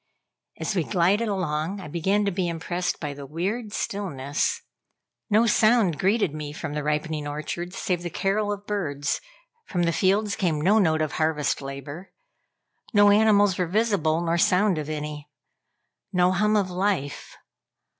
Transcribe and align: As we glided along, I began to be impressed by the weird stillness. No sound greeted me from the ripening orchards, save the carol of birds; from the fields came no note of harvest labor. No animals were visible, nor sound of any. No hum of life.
As 0.59 0.75
we 0.75 0.83
glided 0.83 1.27
along, 1.27 1.79
I 1.79 1.87
began 1.87 2.25
to 2.25 2.31
be 2.31 2.47
impressed 2.47 2.99
by 2.99 3.13
the 3.13 3.27
weird 3.27 3.71
stillness. 3.71 4.63
No 5.29 5.45
sound 5.45 5.99
greeted 5.99 6.33
me 6.33 6.53
from 6.53 6.73
the 6.73 6.81
ripening 6.81 7.27
orchards, 7.27 7.77
save 7.77 8.01
the 8.01 8.09
carol 8.09 8.51
of 8.51 8.65
birds; 8.65 9.21
from 9.67 9.83
the 9.83 9.93
fields 9.93 10.35
came 10.35 10.59
no 10.59 10.79
note 10.79 11.03
of 11.03 11.11
harvest 11.11 11.61
labor. 11.61 12.11
No 12.95 13.11
animals 13.11 13.59
were 13.59 13.67
visible, 13.67 14.21
nor 14.21 14.39
sound 14.39 14.79
of 14.79 14.89
any. 14.89 15.29
No 16.11 16.31
hum 16.31 16.55
of 16.55 16.71
life. 16.71 17.37